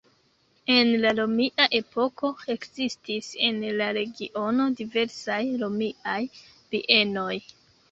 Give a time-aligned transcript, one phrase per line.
[0.75, 7.33] En la romia epoko ekzistis en la regiono diversaj romiaj bienoj.